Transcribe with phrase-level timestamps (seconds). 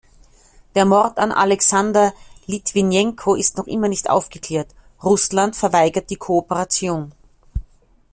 [0.73, 2.11] Der Mord an Alexander
[2.47, 7.11] Litwinenko ist noch immer nicht aufgeklärt, Russland verweigert die Kooperation.